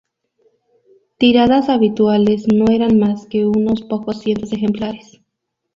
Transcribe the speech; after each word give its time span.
Tiradas 1.19 1.69
habituales 1.69 2.47
no 2.51 2.65
eran 2.73 2.97
más 2.97 3.27
que 3.27 3.45
unos 3.45 3.83
pocos 3.83 4.19
cientos 4.21 4.49
de 4.49 4.55
ejemplares. 4.55 5.21